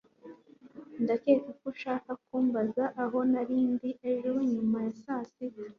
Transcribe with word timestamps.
ndakeka 1.03 1.49
ko 1.59 1.63
ushaka 1.73 2.09
kumbaza 2.25 2.83
aho 3.03 3.17
nari 3.31 3.57
ndi 3.73 3.91
ejo 4.11 4.31
nyuma 4.53 4.77
ya 4.85 4.93
saa 5.01 5.23
sita 5.33 5.63